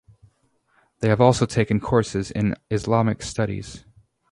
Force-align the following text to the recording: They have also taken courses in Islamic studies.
They 0.97 1.09
have 1.09 1.21
also 1.21 1.45
taken 1.45 1.79
courses 1.79 2.31
in 2.31 2.55
Islamic 2.71 3.21
studies. 3.21 3.85